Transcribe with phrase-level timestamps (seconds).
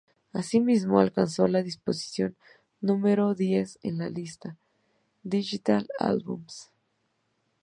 [0.33, 2.35] Asimismo, alcanzó la posición
[2.79, 4.57] número diez en la lista
[5.21, 6.71] "Digital Albums".